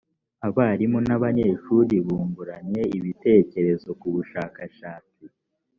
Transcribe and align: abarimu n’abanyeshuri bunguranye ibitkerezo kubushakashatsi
abarimu 0.47 0.99
n’abanyeshuri 1.07 1.95
bunguranye 2.05 2.83
ibitkerezo 2.97 3.89
kubushakashatsi 3.99 5.23